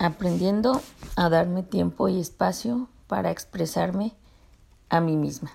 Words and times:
aprendiendo 0.00 0.80
a 1.14 1.28
darme 1.28 1.62
tiempo 1.62 2.08
y 2.08 2.18
espacio 2.18 2.88
para 3.06 3.30
expresarme 3.30 4.14
a 4.88 5.00
mí 5.00 5.14
misma. 5.14 5.52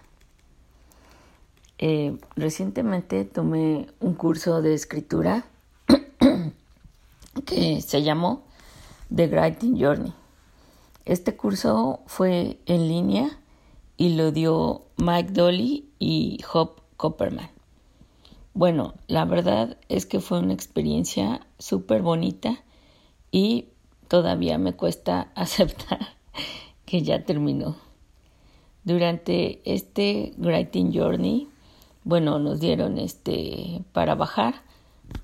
Eh, 1.80 2.18
recientemente 2.36 3.26
tomé 3.26 3.88
un 4.00 4.14
curso 4.14 4.62
de 4.62 4.76
escritura 4.76 5.46
que 7.46 7.82
se 7.82 8.04
llamó 8.04 8.44
The 9.14 9.28
Writing 9.28 9.80
Journey. 9.82 10.14
Este 11.06 11.36
curso 11.36 12.02
fue 12.06 12.60
en 12.68 12.88
línea 12.88 13.40
y 13.98 14.16
lo 14.16 14.32
dio 14.32 14.84
Mike 14.98 15.32
Dolly 15.32 15.90
y 15.98 16.40
Hop 16.54 16.82
Copperman. 16.98 17.50
Bueno, 18.54 18.94
la 19.08 19.26
verdad 19.26 19.78
es 19.90 20.06
que 20.06 20.20
fue 20.20 20.40
una 20.40 20.54
experiencia 20.54 21.46
súper 21.58 22.04
bonita 22.04 22.64
y 23.32 23.70
todavía 24.16 24.58
me 24.58 24.72
cuesta 24.72 25.28
aceptar 25.36 26.16
que 26.86 27.02
ya 27.02 27.26
terminó. 27.26 27.76
Durante 28.86 29.60
este 29.66 30.34
Writing 30.38 30.94
Journey, 30.94 31.50
bueno, 32.06 32.40
nos 32.40 32.62
dieron 32.62 32.98
este 32.98 33.84
para 33.92 34.16
bajar 34.16 34.62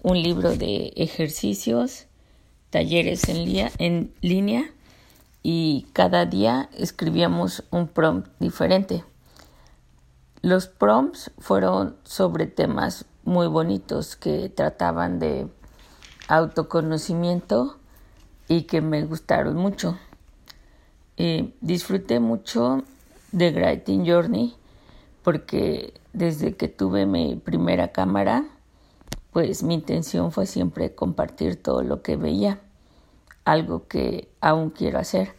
un 0.04 0.22
libro 0.22 0.58
de 0.58 0.92
ejercicios, 0.98 2.08
talleres 2.70 3.30
en, 3.30 3.72
en 3.78 4.14
línea 4.20 4.70
y 5.42 5.86
cada 5.94 6.26
día 6.26 6.70
escribíamos 6.74 7.64
un 7.72 7.88
prompt 7.88 8.28
diferente. 8.42 9.06
Los 10.42 10.68
prompts 10.68 11.32
fueron 11.38 11.96
sobre 12.04 12.46
temas 12.46 13.06
muy 13.24 13.48
bonitos 13.48 14.18
que 14.18 14.50
trataban 14.50 15.20
de 15.20 15.48
autoconocimiento 16.28 17.78
y 18.52 18.64
que 18.64 18.82
me 18.82 19.06
gustaron 19.06 19.56
mucho. 19.56 19.98
Disfruté 21.62 22.20
mucho 22.20 22.84
de 23.32 23.52
Writing 23.52 24.06
Journey 24.06 24.56
porque 25.24 25.94
desde 26.12 26.58
que 26.58 26.68
tuve 26.68 27.06
mi 27.06 27.38
primera 27.38 27.94
cámara, 27.94 28.44
pues 29.32 29.64
mi 29.64 29.76
intención 29.76 30.34
fue 30.34 30.48
siempre 30.48 30.94
compartir 30.94 31.64
todo 31.64 31.82
lo 31.82 32.02
que 32.02 32.18
veía, 32.18 32.60
algo 33.46 33.88
que 33.88 34.28
aún 34.42 34.70
quiero 34.70 35.00
hacer, 35.00 35.34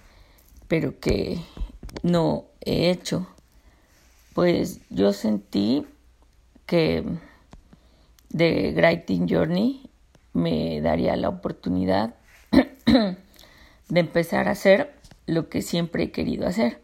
pero 0.66 0.98
que 0.98 1.38
no 2.02 2.46
he 2.62 2.90
hecho. 2.90 3.26
Pues 4.32 4.80
yo 4.88 5.12
sentí 5.12 5.86
que 6.64 7.04
de 8.30 8.72
Writing 8.74 9.28
Journey 9.28 9.90
me 10.32 10.80
daría 10.80 11.14
la 11.16 11.28
oportunidad 11.28 12.14
de 12.92 14.00
empezar 14.00 14.48
a 14.48 14.52
hacer 14.52 14.94
lo 15.26 15.48
que 15.48 15.62
siempre 15.62 16.04
he 16.04 16.10
querido 16.12 16.46
hacer, 16.46 16.80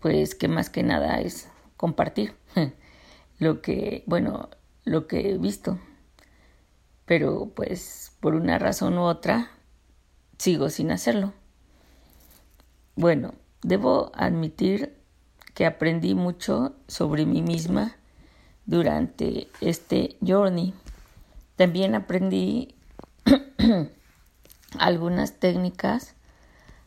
pues 0.00 0.34
que 0.34 0.48
más 0.48 0.70
que 0.70 0.82
nada 0.82 1.20
es 1.20 1.48
compartir 1.76 2.34
lo 3.38 3.60
que, 3.60 4.02
bueno, 4.06 4.50
lo 4.84 5.06
que 5.06 5.30
he 5.30 5.38
visto. 5.38 5.78
Pero 7.04 7.52
pues 7.54 8.12
por 8.20 8.34
una 8.34 8.58
razón 8.58 8.98
u 8.98 9.02
otra 9.02 9.50
sigo 10.38 10.70
sin 10.70 10.90
hacerlo. 10.90 11.32
Bueno, 12.94 13.34
debo 13.62 14.10
admitir 14.14 14.96
que 15.54 15.66
aprendí 15.66 16.14
mucho 16.14 16.74
sobre 16.88 17.26
mí 17.26 17.42
misma 17.42 17.96
durante 18.64 19.48
este 19.60 20.16
journey. 20.26 20.74
También 21.56 21.94
aprendí 21.94 22.74
algunas 24.80 25.38
técnicas 25.38 26.14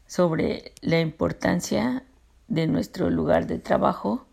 sobre 0.07 0.73
la 0.81 0.99
importancia 0.99 2.03
de 2.47 2.67
nuestro 2.67 3.09
lugar 3.09 3.47
de 3.47 3.59
trabajo 3.59 4.25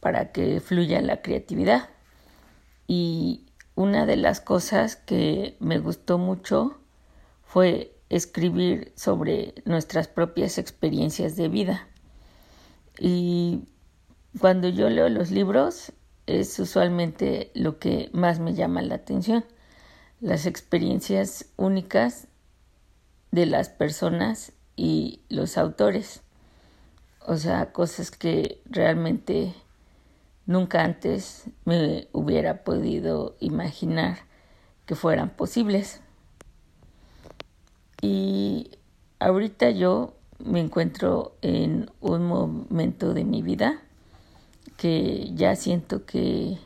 para 0.00 0.32
que 0.32 0.60
fluya 0.60 1.00
la 1.00 1.22
creatividad. 1.22 1.90
Y 2.86 3.46
una 3.74 4.06
de 4.06 4.16
las 4.16 4.40
cosas 4.40 4.96
que 4.96 5.56
me 5.60 5.78
gustó 5.78 6.18
mucho 6.18 6.78
fue 7.44 7.94
escribir 8.08 8.92
sobre 8.96 9.54
nuestras 9.64 10.08
propias 10.08 10.58
experiencias 10.58 11.36
de 11.36 11.48
vida. 11.48 11.88
Y 12.98 13.64
cuando 14.40 14.68
yo 14.68 14.88
leo 14.88 15.08
los 15.08 15.30
libros 15.30 15.92
es 16.26 16.58
usualmente 16.58 17.50
lo 17.54 17.78
que 17.78 18.10
más 18.12 18.38
me 18.38 18.54
llama 18.54 18.82
la 18.82 18.96
atención, 18.96 19.44
las 20.20 20.46
experiencias 20.46 21.46
únicas 21.56 22.28
de 23.38 23.46
las 23.46 23.68
personas 23.68 24.52
y 24.74 25.20
los 25.28 25.58
autores. 25.58 26.22
O 27.24 27.36
sea, 27.36 27.72
cosas 27.72 28.10
que 28.10 28.60
realmente 28.66 29.54
nunca 30.44 30.82
antes 30.82 31.44
me 31.64 32.08
hubiera 32.12 32.64
podido 32.64 33.36
imaginar 33.38 34.18
que 34.86 34.96
fueran 34.96 35.30
posibles. 35.30 36.00
Y 38.02 38.72
ahorita 39.20 39.70
yo 39.70 40.16
me 40.40 40.58
encuentro 40.58 41.36
en 41.40 41.92
un 42.00 42.26
momento 42.26 43.14
de 43.14 43.24
mi 43.24 43.42
vida 43.42 43.82
que 44.76 45.30
ya 45.34 45.54
siento 45.54 46.06
que 46.06 46.58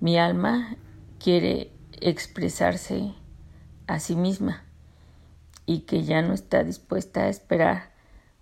mi 0.00 0.16
alma 0.16 0.76
quiere 1.18 1.70
expresarse 2.00 3.12
a 3.86 4.00
sí 4.00 4.16
misma 4.16 4.67
y 5.68 5.80
que 5.80 6.02
ya 6.02 6.22
no 6.22 6.32
está 6.32 6.64
dispuesta 6.64 7.24
a 7.24 7.28
esperar 7.28 7.90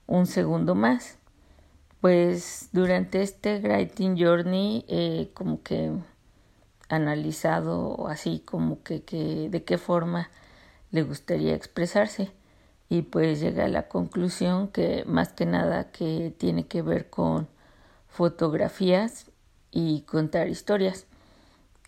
un 0.06 0.26
segundo 0.26 0.76
más. 0.76 1.18
Pues 2.00 2.68
durante 2.72 3.20
este 3.20 3.58
Writing 3.58 4.16
Journey 4.16 4.84
eh, 4.86 5.32
como 5.34 5.60
que 5.60 5.90
analizado 6.88 8.06
así 8.06 8.38
como 8.38 8.80
que, 8.84 9.02
que 9.02 9.48
de 9.50 9.64
qué 9.64 9.76
forma 9.76 10.30
le 10.92 11.02
gustaría 11.02 11.52
expresarse 11.52 12.30
y 12.88 13.02
pues 13.02 13.40
llega 13.40 13.64
a 13.64 13.68
la 13.68 13.88
conclusión 13.88 14.68
que 14.68 15.02
más 15.04 15.32
que 15.32 15.46
nada 15.46 15.90
que 15.90 16.32
tiene 16.38 16.68
que 16.68 16.82
ver 16.82 17.10
con 17.10 17.48
fotografías 18.06 19.32
y 19.72 20.02
contar 20.02 20.46
historias 20.46 21.06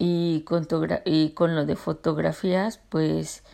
y 0.01 0.41
con, 0.41 0.67
y 1.05 1.31
con 1.31 1.55
lo 1.55 1.65
de 1.65 1.77
fotografías 1.77 2.81
pues 2.89 3.45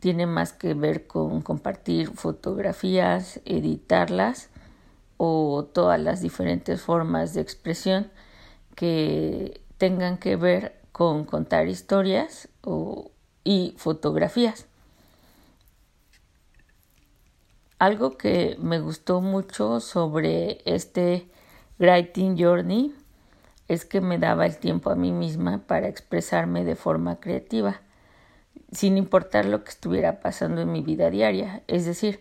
tiene 0.00 0.26
más 0.26 0.52
que 0.52 0.74
ver 0.74 1.06
con 1.06 1.42
compartir 1.42 2.10
fotografías, 2.10 3.40
editarlas 3.44 4.50
o 5.16 5.64
todas 5.64 6.00
las 6.00 6.20
diferentes 6.20 6.80
formas 6.80 7.34
de 7.34 7.40
expresión 7.40 8.10
que 8.76 9.60
tengan 9.76 10.18
que 10.18 10.36
ver 10.36 10.80
con 10.92 11.24
contar 11.24 11.68
historias 11.68 12.48
y 13.44 13.74
fotografías. 13.76 14.66
Algo 17.78 18.16
que 18.16 18.56
me 18.60 18.80
gustó 18.80 19.20
mucho 19.20 19.80
sobre 19.80 20.60
este 20.64 21.28
Writing 21.78 22.36
Journey 22.36 22.94
es 23.68 23.84
que 23.84 24.00
me 24.00 24.18
daba 24.18 24.46
el 24.46 24.58
tiempo 24.58 24.90
a 24.90 24.96
mí 24.96 25.12
misma 25.12 25.58
para 25.66 25.88
expresarme 25.88 26.64
de 26.64 26.74
forma 26.74 27.20
creativa 27.20 27.80
sin 28.72 28.96
importar 28.96 29.44
lo 29.44 29.64
que 29.64 29.70
estuviera 29.70 30.20
pasando 30.20 30.60
en 30.60 30.72
mi 30.72 30.82
vida 30.82 31.10
diaria. 31.10 31.62
Es 31.66 31.84
decir, 31.84 32.20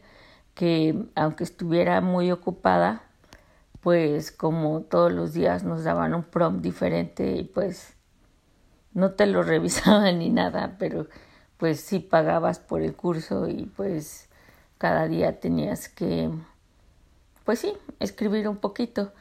que 0.54 1.06
aunque 1.16 1.44
estuviera 1.44 2.02
muy 2.02 2.32
ocupada, 2.32 3.04
pues 3.82 4.32
como 4.32 4.82
todos 4.82 5.12
los 5.12 5.34
días 5.34 5.64
nos 5.64 5.84
daban 5.84 6.14
un 6.14 6.24
prompt 6.24 6.62
diferente 6.62 7.32
y 7.32 7.44
pues 7.44 7.96
no 8.94 9.12
te 9.12 9.28
lo 9.28 9.44
revisaban 9.54 10.20
ni 10.20 10.30
nada, 10.30 10.76
pero 10.80 11.08
pues 11.58 11.80
sí 11.80 12.00
pagabas 12.00 12.60
por 12.60 12.82
el 12.82 12.96
curso 12.96 13.48
y 13.48 13.66
pues 13.76 14.30
cada 14.78 15.08
día 15.08 15.40
tenías 15.40 15.90
que, 15.90 16.30
pues 17.46 17.60
sí, 17.60 17.74
escribir 18.00 18.48
un 18.48 18.58
poquito. 18.58 19.14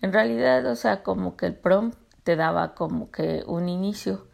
En 0.00 0.12
realidad, 0.12 0.66
o 0.66 0.76
sea, 0.76 1.02
como 1.02 1.36
que 1.36 1.46
el 1.46 1.54
prompt 1.54 1.96
te 2.24 2.36
daba 2.36 2.74
como 2.74 3.10
que 3.10 3.42
un 3.46 3.68
inicio 3.68 4.26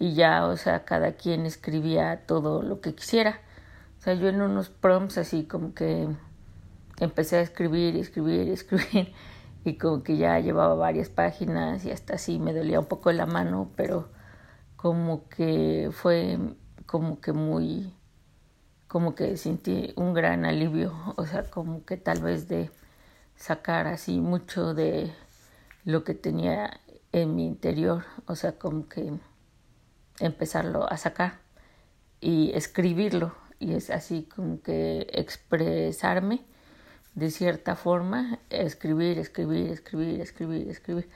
y 0.00 0.14
ya, 0.14 0.46
o 0.46 0.56
sea, 0.56 0.84
cada 0.86 1.12
quien 1.12 1.44
escribía 1.44 2.24
todo 2.26 2.62
lo 2.62 2.80
que 2.80 2.94
quisiera. 2.94 3.40
O 3.98 4.02
sea, 4.02 4.14
yo 4.14 4.28
en 4.28 4.40
unos 4.40 4.70
prompts 4.70 5.18
así 5.18 5.44
como 5.44 5.74
que 5.74 6.08
empecé 6.98 7.36
a 7.36 7.42
escribir, 7.42 7.96
escribir, 7.96 8.48
escribir 8.48 9.12
y 9.64 9.76
como 9.76 10.02
que 10.02 10.16
ya 10.16 10.40
llevaba 10.40 10.74
varias 10.74 11.10
páginas 11.10 11.84
y 11.84 11.90
hasta 11.90 12.14
así 12.14 12.38
me 12.38 12.54
dolía 12.54 12.80
un 12.80 12.86
poco 12.86 13.12
la 13.12 13.26
mano, 13.26 13.70
pero 13.76 14.08
como 14.76 15.28
que 15.28 15.90
fue 15.92 16.38
como 16.86 17.20
que 17.20 17.34
muy, 17.34 17.92
como 18.88 19.14
que 19.14 19.36
sentí 19.36 19.92
un 19.96 20.14
gran 20.14 20.46
alivio, 20.46 20.94
o 21.16 21.26
sea, 21.26 21.44
como 21.50 21.84
que 21.84 21.98
tal 21.98 22.22
vez 22.22 22.48
de 22.48 22.70
sacar 23.36 23.86
así 23.86 24.18
mucho 24.20 24.72
de 24.72 25.12
lo 25.84 26.04
que 26.04 26.14
tenía 26.14 26.80
en 27.12 27.36
mi 27.36 27.46
interior, 27.46 28.04
o 28.26 28.34
sea, 28.34 28.58
como 28.58 28.88
que 28.88 29.12
empezarlo 30.20 30.90
a 30.90 30.96
sacar 30.96 31.38
y 32.20 32.52
escribirlo 32.54 33.34
y 33.58 33.74
es 33.74 33.90
así 33.90 34.28
como 34.34 34.62
que 34.62 35.06
expresarme 35.12 36.44
de 37.14 37.30
cierta 37.30 37.76
forma, 37.76 38.38
escribir, 38.48 39.18
escribir, 39.18 39.70
escribir, 39.70 40.20
escribir, 40.20 40.68
escribir. 40.68 41.10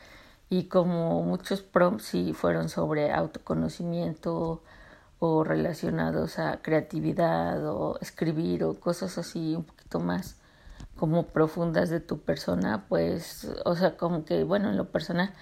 Y 0.50 0.64
como 0.64 1.22
muchos 1.22 1.62
prompts 1.62 2.04
sí 2.04 2.32
fueron 2.34 2.68
sobre 2.68 3.12
autoconocimiento 3.12 4.62
o 5.18 5.44
relacionados 5.44 6.38
a 6.38 6.60
creatividad 6.60 7.66
o 7.66 7.98
escribir 8.00 8.64
o 8.64 8.74
cosas 8.78 9.16
así 9.16 9.54
un 9.54 9.64
poquito 9.64 10.00
más 10.00 10.36
como 10.96 11.26
profundas 11.28 11.90
de 11.90 12.00
tu 12.00 12.20
persona, 12.20 12.84
pues, 12.88 13.48
o 13.64 13.74
sea, 13.74 13.96
como 13.96 14.24
que, 14.24 14.44
bueno, 14.44 14.70
en 14.70 14.76
lo 14.76 14.90
personal, 14.90 15.32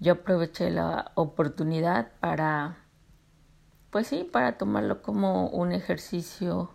yo 0.00 0.14
aproveché 0.14 0.70
la 0.70 1.12
oportunidad 1.14 2.12
para, 2.20 2.78
pues 3.94 4.08
sí, 4.08 4.24
para 4.24 4.58
tomarlo 4.58 5.02
como 5.02 5.46
un 5.50 5.70
ejercicio, 5.70 6.68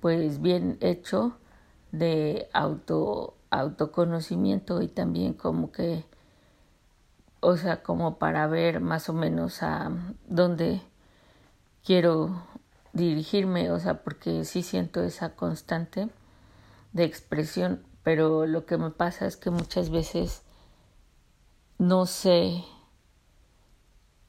pues 0.00 0.40
bien 0.40 0.78
hecho 0.80 1.36
de 1.92 2.48
auto, 2.54 3.34
autoconocimiento 3.50 4.80
y 4.80 4.88
también 4.88 5.34
como 5.34 5.70
que, 5.70 6.06
o 7.40 7.58
sea, 7.58 7.82
como 7.82 8.16
para 8.16 8.46
ver 8.46 8.80
más 8.80 9.10
o 9.10 9.12
menos 9.12 9.62
a 9.62 9.92
dónde 10.28 10.80
quiero 11.84 12.42
dirigirme, 12.94 13.70
o 13.70 13.78
sea, 13.78 14.02
porque 14.02 14.46
sí 14.46 14.62
siento 14.62 15.02
esa 15.02 15.36
constante 15.36 16.08
de 16.94 17.04
expresión, 17.04 17.84
pero 18.02 18.46
lo 18.46 18.64
que 18.64 18.78
me 18.78 18.90
pasa 18.90 19.26
es 19.26 19.36
que 19.36 19.50
muchas 19.50 19.90
veces 19.90 20.40
no 21.76 22.06
sé, 22.06 22.64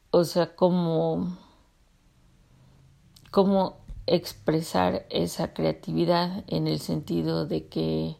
o 0.10 0.26
sea, 0.26 0.58
cómo, 0.58 1.38
cómo 3.32 3.78
expresar 4.08 5.06
esa 5.10 5.54
creatividad 5.54 6.44
en 6.48 6.68
el 6.68 6.80
sentido 6.80 7.46
de 7.46 7.68
que 7.68 8.18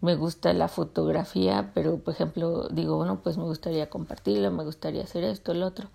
me 0.00 0.14
gusta 0.14 0.52
la 0.52 0.68
fotografía, 0.68 1.72
pero 1.74 1.98
por 1.98 2.14
ejemplo 2.14 2.68
digo, 2.68 2.96
bueno, 2.96 3.20
pues 3.22 3.36
me 3.36 3.44
gustaría 3.44 3.90
compartirlo, 3.90 4.50
me 4.50 4.64
gustaría 4.64 5.02
hacer 5.02 5.24
esto, 5.24 5.52
el 5.52 5.62
otro. 5.62 5.88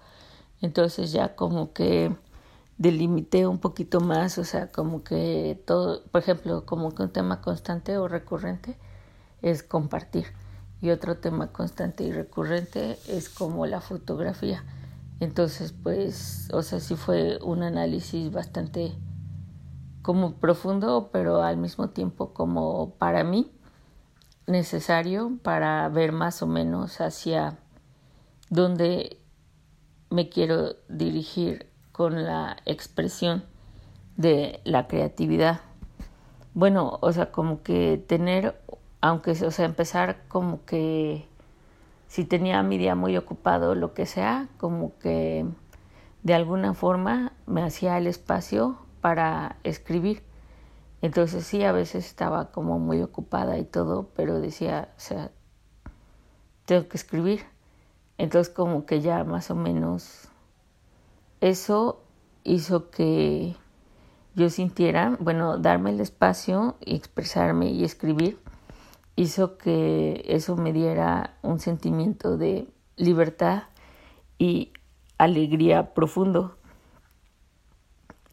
Entonces 0.62 1.12
ya 1.12 1.36
como 1.36 1.74
que 1.74 2.16
delimité 2.78 3.48
un 3.48 3.60
poquito 3.60 4.02
más, 4.02 4.38
o 4.38 4.44
sea, 4.44 4.72
como 4.72 5.04
que 5.04 5.62
todo, 5.66 6.04
por 6.12 6.22
ejemplo, 6.22 6.66
como 6.66 6.94
que 6.94 7.04
un 7.04 7.12
tema 7.12 7.42
constante 7.42 7.98
o 7.98 8.08
recurrente 8.08 8.78
es 9.42 9.64
compartir 9.64 10.26
y 10.82 10.90
otro 10.90 11.18
tema 11.18 11.48
constante 11.52 12.04
y 12.04 12.12
recurrente 12.12 12.98
es 13.08 13.30
como 13.30 13.66
la 13.68 13.80
fotografía. 13.80 14.64
Entonces, 15.24 15.72
pues, 15.72 16.50
o 16.52 16.64
sea, 16.64 16.82
sí 16.82 16.98
fue 16.98 17.40
un 17.42 17.64
análisis 17.64 18.30
bastante 18.30 18.92
como 20.02 20.34
profundo, 20.34 21.12
pero 21.14 21.42
al 21.42 21.56
mismo 21.56 21.92
tiempo 21.92 22.34
como 22.34 22.96
para 22.96 23.24
mí 23.24 23.50
necesario 24.48 25.40
para 25.42 25.88
ver 25.88 26.12
más 26.12 26.42
o 26.42 26.48
menos 26.48 27.00
hacia 27.00 27.58
dónde 28.50 29.22
me 30.10 30.28
quiero 30.28 30.76
dirigir 30.90 31.70
con 31.94 32.26
la 32.26 32.58
expresión 32.66 33.46
de 34.18 34.60
la 34.66 34.88
creatividad. 34.90 35.62
Bueno, 36.54 37.00
o 37.02 37.14
sea, 37.14 37.32
como 37.32 37.64
que 37.64 37.98
tener, 38.10 38.62
aunque, 39.00 39.32
o 39.32 39.52
sea, 39.52 39.64
empezar 39.64 40.28
como 40.28 40.66
que 40.66 41.30
si 42.14 42.26
tenía 42.26 42.62
mi 42.62 42.78
día 42.78 42.94
muy 42.94 43.18
ocupado, 43.18 43.74
lo 43.74 43.96
que 43.96 44.06
sea, 44.06 44.48
como 44.60 44.96
que 45.00 45.48
de 46.22 46.34
alguna 46.36 46.76
forma 46.76 47.34
me 47.48 47.64
hacía 47.64 47.98
el 47.98 48.06
espacio 48.06 48.78
para 49.02 49.58
escribir. 49.64 50.22
Entonces 51.02 51.44
sí, 51.44 51.64
a 51.64 51.72
veces 51.72 52.06
estaba 52.06 52.52
como 52.52 52.78
muy 52.78 53.02
ocupada 53.02 53.58
y 53.58 53.66
todo, 53.66 54.12
pero 54.16 54.40
decía, 54.40 54.90
o 54.96 55.00
sea, 55.00 55.32
tengo 56.66 56.88
que 56.88 56.98
escribir. 56.98 57.46
Entonces 58.20 58.54
como 58.54 58.86
que 58.86 59.02
ya 59.02 59.24
más 59.24 59.50
o 59.50 59.56
menos 59.56 60.30
eso 61.42 62.04
hizo 62.44 62.92
que 62.92 63.56
yo 64.36 64.52
sintiera, 64.52 65.18
bueno, 65.20 65.58
darme 65.58 65.90
el 65.90 66.00
espacio 66.00 66.76
y 66.80 66.96
expresarme 66.96 67.72
y 67.72 67.84
escribir 67.84 68.38
hizo 69.16 69.58
que 69.58 70.24
eso 70.28 70.56
me 70.56 70.74
diera 70.74 71.38
un 71.42 71.60
sentimiento 71.60 72.38
de 72.38 72.68
libertad 72.96 73.64
y 74.38 74.74
alegría 75.18 75.94
profundo. 75.94 76.58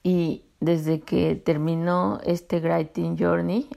Y 0.02 0.44
desde 0.60 1.00
que 1.00 1.36
terminó 1.36 2.20
este 2.24 2.60
Writing 2.60 3.18
Journey, 3.18 3.68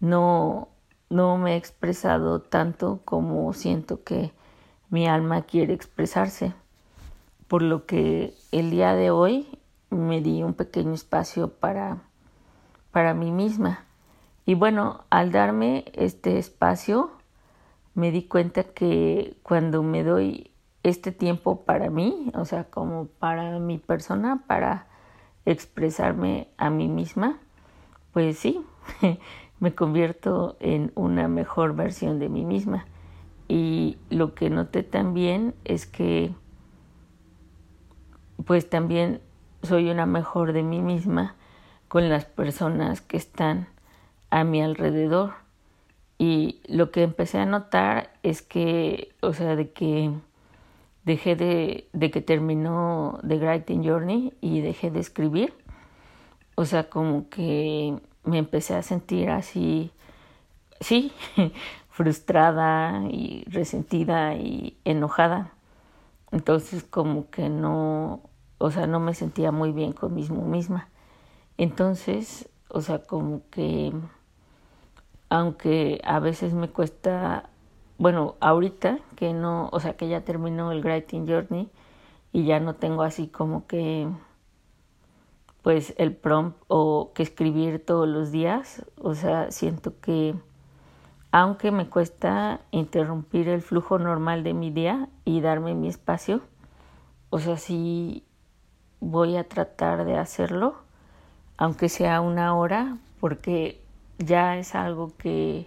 no, 0.00 0.68
no 1.08 1.38
me 1.38 1.54
he 1.54 1.56
expresado 1.56 2.40
tanto 2.42 3.00
como 3.04 3.52
siento 3.54 4.04
que 4.04 4.32
mi 4.90 5.06
alma 5.08 5.42
quiere 5.42 5.72
expresarse. 5.72 6.54
Por 7.48 7.62
lo 7.62 7.86
que 7.86 8.34
el 8.52 8.70
día 8.70 8.94
de 8.94 9.10
hoy 9.10 9.58
me 9.90 10.20
di 10.20 10.42
un 10.42 10.54
pequeño 10.54 10.92
espacio 10.92 11.48
para, 11.48 12.02
para 12.90 13.14
mí 13.14 13.30
misma 13.30 13.83
y 14.46 14.54
bueno, 14.54 15.04
al 15.10 15.32
darme 15.32 15.84
este 15.94 16.38
espacio, 16.38 17.10
me 17.94 18.10
di 18.10 18.24
cuenta 18.24 18.64
que 18.64 19.36
cuando 19.42 19.82
me 19.82 20.02
doy 20.02 20.50
este 20.82 21.12
tiempo 21.12 21.62
para 21.62 21.88
mí, 21.88 22.30
o 22.34 22.44
sea, 22.44 22.64
como 22.64 23.06
para 23.06 23.58
mi 23.58 23.78
persona, 23.78 24.44
para 24.46 24.86
expresarme 25.46 26.48
a 26.58 26.68
mí 26.68 26.88
misma, 26.88 27.38
pues 28.12 28.38
sí, 28.38 28.64
me 29.60 29.74
convierto 29.74 30.56
en 30.60 30.92
una 30.94 31.26
mejor 31.26 31.74
versión 31.74 32.18
de 32.18 32.28
mí 32.28 32.44
misma. 32.44 32.86
Y 33.48 33.98
lo 34.10 34.34
que 34.34 34.50
noté 34.50 34.82
también 34.82 35.54
es 35.64 35.86
que, 35.86 36.34
pues 38.44 38.68
también 38.68 39.20
soy 39.62 39.90
una 39.90 40.04
mejor 40.04 40.52
de 40.52 40.62
mí 40.62 40.82
misma 40.82 41.34
con 41.88 42.08
las 42.08 42.26
personas 42.26 43.00
que 43.00 43.16
están 43.16 43.68
a 44.34 44.42
mi 44.42 44.60
alrededor. 44.60 45.34
Y 46.18 46.60
lo 46.66 46.90
que 46.90 47.04
empecé 47.04 47.38
a 47.38 47.46
notar 47.46 48.10
es 48.24 48.42
que, 48.42 49.14
o 49.20 49.32
sea, 49.32 49.54
de 49.54 49.70
que 49.70 50.10
dejé 51.04 51.36
de, 51.36 51.88
de 51.92 52.10
que 52.10 52.20
terminó 52.20 53.20
The 53.26 53.36
Writing 53.36 53.84
Journey 53.84 54.32
y 54.40 54.60
dejé 54.60 54.90
de 54.90 54.98
escribir. 54.98 55.54
O 56.56 56.64
sea, 56.64 56.90
como 56.90 57.28
que 57.28 57.96
me 58.24 58.38
empecé 58.38 58.74
a 58.74 58.82
sentir 58.82 59.30
así, 59.30 59.92
sí, 60.80 61.12
frustrada 61.88 63.04
y 63.08 63.44
resentida 63.46 64.34
y 64.34 64.76
enojada. 64.84 65.52
Entonces 66.32 66.82
como 66.82 67.30
que 67.30 67.48
no, 67.48 68.20
o 68.58 68.70
sea, 68.72 68.88
no 68.88 68.98
me 68.98 69.14
sentía 69.14 69.52
muy 69.52 69.70
bien 69.70 69.92
conmigo 69.92 70.42
misma. 70.42 70.88
Entonces, 71.56 72.48
o 72.68 72.80
sea, 72.80 72.98
como 72.98 73.42
que 73.50 73.92
aunque 75.34 76.00
a 76.04 76.20
veces 76.20 76.54
me 76.54 76.68
cuesta, 76.68 77.50
bueno, 77.98 78.36
ahorita 78.38 79.00
que 79.16 79.32
no, 79.32 79.68
o 79.72 79.80
sea, 79.80 79.96
que 79.96 80.06
ya 80.06 80.20
terminó 80.20 80.70
el 80.70 80.84
Writing 80.84 81.26
Journey 81.26 81.68
y 82.32 82.44
ya 82.44 82.60
no 82.60 82.76
tengo 82.76 83.02
así 83.02 83.26
como 83.26 83.66
que, 83.66 84.06
pues, 85.62 85.92
el 85.98 86.14
prompt 86.14 86.56
o 86.68 87.10
que 87.14 87.24
escribir 87.24 87.84
todos 87.84 88.06
los 88.06 88.30
días, 88.30 88.86
o 88.96 89.16
sea, 89.16 89.50
siento 89.50 89.98
que, 90.00 90.36
aunque 91.32 91.72
me 91.72 91.88
cuesta 91.88 92.60
interrumpir 92.70 93.48
el 93.48 93.60
flujo 93.60 93.98
normal 93.98 94.44
de 94.44 94.54
mi 94.54 94.70
día 94.70 95.08
y 95.24 95.40
darme 95.40 95.74
mi 95.74 95.88
espacio, 95.88 96.42
o 97.30 97.40
sea, 97.40 97.56
sí 97.56 98.22
voy 99.00 99.36
a 99.36 99.48
tratar 99.48 100.04
de 100.04 100.16
hacerlo, 100.16 100.76
aunque 101.56 101.88
sea 101.88 102.20
una 102.20 102.54
hora, 102.54 102.98
porque 103.18 103.83
ya 104.18 104.58
es 104.58 104.74
algo 104.74 105.12
que 105.16 105.66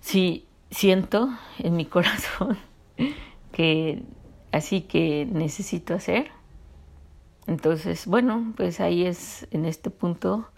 sí 0.00 0.46
siento 0.70 1.28
en 1.58 1.76
mi 1.76 1.84
corazón 1.86 2.58
que 3.52 4.02
así 4.52 4.82
que 4.82 5.26
necesito 5.26 5.94
hacer. 5.94 6.30
Entonces, 7.46 8.06
bueno, 8.06 8.52
pues 8.56 8.80
ahí 8.80 9.06
es, 9.06 9.46
en 9.50 9.66
este 9.66 9.90
punto 9.90 10.48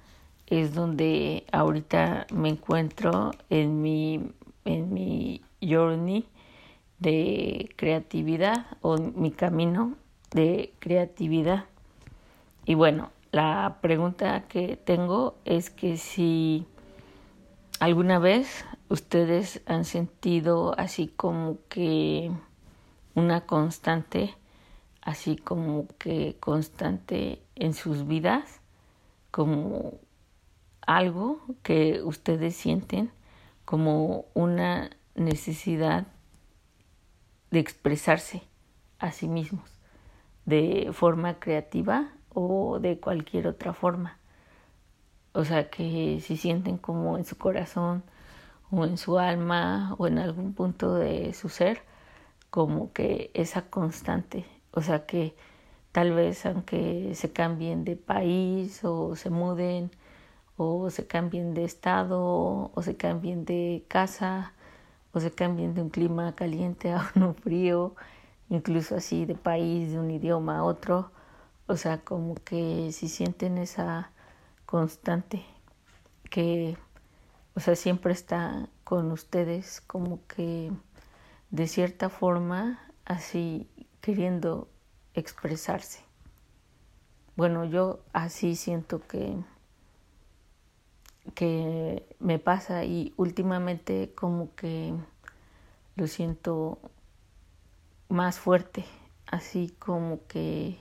es 0.46 0.74
donde 0.74 1.44
ahorita 1.52 2.26
me 2.32 2.48
encuentro 2.48 3.32
en 3.50 3.82
mi, 3.82 4.32
en 4.64 4.92
mi 4.92 5.42
journey 5.60 6.26
de 6.98 7.70
creatividad 7.76 8.66
o 8.80 8.96
mi 8.96 9.30
camino 9.30 9.94
de 10.30 10.72
creatividad. 10.78 11.66
Y 12.64 12.74
bueno, 12.74 13.10
la 13.30 13.78
pregunta 13.80 14.48
que 14.48 14.76
tengo 14.76 15.36
es 15.44 15.70
que 15.70 15.96
si 15.96 16.66
alguna 17.80 18.18
vez 18.18 18.64
ustedes 18.88 19.62
han 19.66 19.84
sentido 19.84 20.74
así 20.78 21.08
como 21.08 21.58
que 21.68 22.30
una 23.14 23.42
constante 23.42 24.34
así 25.08 25.36
como 25.36 25.86
que 25.96 26.36
constante 26.38 27.42
en 27.54 27.72
sus 27.72 28.06
vidas, 28.06 28.60
como 29.30 29.94
algo 30.82 31.40
que 31.62 32.02
ustedes 32.02 32.54
sienten 32.54 33.10
como 33.64 34.26
una 34.34 34.90
necesidad 35.14 36.06
de 37.50 37.58
expresarse 37.58 38.42
a 38.98 39.10
sí 39.10 39.28
mismos 39.28 39.70
de 40.44 40.90
forma 40.92 41.38
creativa 41.38 42.12
o 42.34 42.78
de 42.80 42.98
cualquier 43.00 43.46
otra 43.48 43.72
forma. 43.72 44.18
O 45.32 45.44
sea, 45.44 45.70
que 45.70 46.20
si 46.20 46.36
sienten 46.36 46.78
como 46.78 47.18
en 47.18 47.24
su 47.24 47.36
corazón 47.38 48.02
o 48.70 48.84
en 48.84 48.96
su 48.98 49.18
alma 49.18 49.94
o 49.98 50.06
en 50.06 50.18
algún 50.18 50.54
punto 50.54 50.94
de 50.94 51.32
su 51.34 51.48
ser, 51.48 51.82
como 52.50 52.92
que 52.92 53.30
esa 53.34 53.62
constante. 53.70 54.44
O 54.72 54.82
sea, 54.82 55.06
que 55.06 55.34
tal 55.92 56.12
vez 56.12 56.46
aunque 56.46 57.14
se 57.14 57.32
cambien 57.32 57.84
de 57.84 57.96
país 57.96 58.84
o 58.84 59.16
se 59.16 59.30
muden 59.30 59.90
o 60.56 60.90
se 60.90 61.06
cambien 61.06 61.54
de 61.54 61.64
estado 61.64 62.70
o 62.74 62.82
se 62.82 62.96
cambien 62.96 63.44
de 63.44 63.84
casa 63.88 64.54
o 65.12 65.20
se 65.20 65.30
cambien 65.32 65.74
de 65.74 65.82
un 65.82 65.90
clima 65.90 66.34
caliente 66.34 66.92
a 66.92 67.10
uno 67.16 67.34
frío, 67.34 67.94
incluso 68.50 68.96
así 68.96 69.24
de 69.26 69.34
país, 69.34 69.92
de 69.92 69.98
un 69.98 70.10
idioma 70.10 70.58
a 70.58 70.64
otro, 70.64 71.10
o 71.68 71.76
sea, 71.76 71.98
como 71.98 72.34
que 72.34 72.90
si 72.92 73.08
sienten 73.08 73.58
esa 73.58 74.10
constante 74.66 75.44
que, 76.30 76.76
o 77.54 77.60
sea, 77.60 77.76
siempre 77.76 78.12
está 78.12 78.68
con 78.84 79.12
ustedes, 79.12 79.80
como 79.82 80.26
que 80.26 80.72
de 81.50 81.68
cierta 81.68 82.08
forma 82.08 82.80
así 83.04 83.68
queriendo 84.00 84.68
expresarse. 85.14 86.00
Bueno, 87.36 87.64
yo 87.64 88.00
así 88.12 88.56
siento 88.56 89.00
que 89.06 89.36
que 91.34 92.06
me 92.18 92.38
pasa 92.38 92.84
y 92.84 93.12
últimamente 93.16 94.12
como 94.14 94.54
que 94.54 94.94
lo 95.96 96.06
siento 96.06 96.78
más 98.08 98.38
fuerte, 98.38 98.84
así 99.26 99.74
como 99.78 100.26
que, 100.26 100.78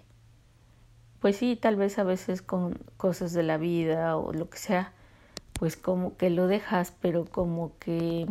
pues 1.19 1.37
sí, 1.37 1.55
tal 1.55 1.75
vez 1.75 1.97
a 1.99 2.03
veces 2.03 2.41
con 2.41 2.77
cosas 2.97 3.33
de 3.33 3.43
la 3.43 3.57
vida 3.57 4.17
o 4.17 4.33
lo 4.33 4.49
que 4.49 4.57
sea, 4.57 4.93
pues 5.53 5.75
como 5.75 6.15
que 6.17 6.29
lo 6.29 6.47
dejas, 6.47 6.93
pero 7.01 7.25
como 7.25 7.71
que 7.79 8.27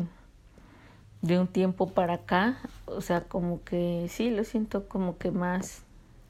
de 1.22 1.38
un 1.38 1.48
tiempo 1.48 1.88
para 1.90 2.14
acá, 2.14 2.58
o 2.86 3.00
sea, 3.00 3.22
como 3.22 3.62
que 3.64 4.06
sí, 4.08 4.30
lo 4.30 4.44
siento 4.44 4.88
como 4.88 5.18
que 5.18 5.30
más 5.30 5.82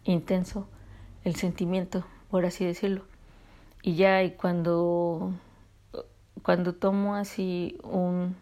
intenso 0.05 0.67
el 1.25 1.37
sentimiento, 1.37 2.05
por 2.31 2.47
así 2.47 2.65
decirlo. 2.65 3.05
Y 3.83 3.95
ya, 3.97 4.23
y 4.23 4.33
cuando, 4.33 5.33
cuando 6.43 6.75
tomo 6.75 7.15
así 7.15 7.79
un 7.83 8.37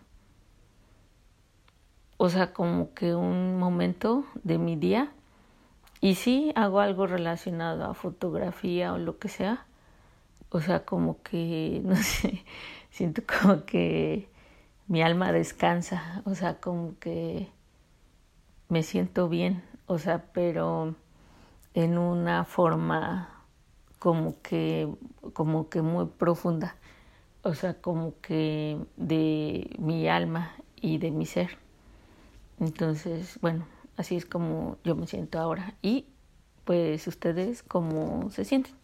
o 2.16 2.30
sea, 2.30 2.52
como 2.52 2.94
que 2.94 3.14
un 3.14 3.59
momento 3.59 4.25
de 4.44 4.59
mi 4.59 4.76
día 4.76 5.12
y 6.04 6.16
sí 6.16 6.52
hago 6.54 6.80
algo 6.80 7.06
relacionado 7.06 7.87
a 7.87 7.94
fotografía 7.94 8.92
o 8.92 8.99
lo 8.99 9.18
que 9.18 9.30
sea, 9.30 9.64
o 10.50 10.61
sea, 10.61 10.84
como 10.84 11.23
que, 11.23 11.80
no 11.87 11.96
sé, 11.96 12.44
siento 12.90 13.23
como 13.25 13.64
que 13.64 14.28
mi 14.87 15.00
alma 15.00 15.32
descansa, 15.32 16.20
o 16.26 16.34
sea, 16.34 16.61
como 16.61 16.99
que 16.99 17.49
me 18.68 18.82
siento 18.82 19.30
bien, 19.30 19.64
o 19.87 19.96
sea, 19.96 20.26
pero 20.34 20.94
en 21.73 21.96
una 21.96 22.44
forma 22.44 23.42
como 23.99 24.42
que, 24.42 24.94
como 25.32 25.70
que 25.70 25.80
muy 25.80 26.04
profunda, 26.04 26.76
o 27.40 27.54
sea, 27.54 27.80
como 27.80 28.12
que 28.20 28.78
de 28.99 29.75
mi 29.78 30.06
alma 30.06 30.52
y 30.76 30.99
de 30.99 31.11
mi 31.11 31.25
ser. 31.25 31.56
Entonces, 32.61 33.38
bueno, 33.40 33.64
así 33.96 34.16
es 34.16 34.26
como 34.26 34.78
yo 34.84 34.94
me 34.94 35.06
siento 35.06 35.38
ahora 35.38 35.74
y 35.82 36.06
pues 36.64 37.06
ustedes 37.06 37.62
cómo 37.62 38.30
se 38.30 38.44
sienten. 38.44 38.74